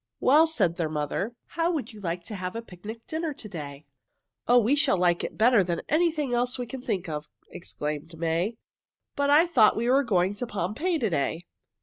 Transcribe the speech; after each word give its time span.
"Well," 0.19 0.47
said 0.47 0.77
their 0.77 0.89
mother, 0.89 1.35
"how 1.49 1.69
would 1.69 1.93
you 1.93 2.01
like 2.01 2.23
to 2.23 2.33
have 2.33 2.55
a 2.55 2.63
picnic 2.63 3.05
dinner 3.05 3.35
to 3.35 3.47
day?" 3.47 3.85
"Oh, 4.47 4.57
we 4.57 4.75
should 4.75 4.95
like 4.95 5.23
it 5.23 5.37
better 5.37 5.63
than 5.63 5.83
anything 5.89 6.33
else 6.33 6.57
we 6.57 6.65
can 6.65 6.81
think 6.81 7.07
of!" 7.07 7.29
exclaimed 7.51 8.17
May. 8.17 8.57
"But 9.15 9.29
I 9.29 9.45
thought 9.45 9.75
we 9.77 9.87
were 9.87 10.01
going 10.03 10.33
to 10.33 10.47
Pompeii 10.47 10.97
to 10.97 11.09
day." 11.11 11.45